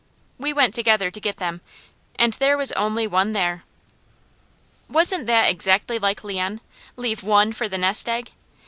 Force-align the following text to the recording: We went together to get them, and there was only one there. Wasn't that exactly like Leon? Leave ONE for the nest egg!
We 0.39 0.51
went 0.51 0.73
together 0.73 1.11
to 1.11 1.19
get 1.19 1.37
them, 1.37 1.61
and 2.15 2.33
there 2.33 2.57
was 2.57 2.71
only 2.71 3.05
one 3.05 3.33
there. 3.33 3.63
Wasn't 4.89 5.27
that 5.27 5.47
exactly 5.51 5.99
like 5.99 6.23
Leon? 6.23 6.59
Leave 6.95 7.21
ONE 7.21 7.53
for 7.53 7.67
the 7.69 7.77
nest 7.77 8.09
egg! 8.09 8.31